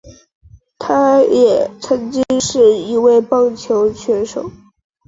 [0.79, 4.51] 他也曾经是一位棒球选手。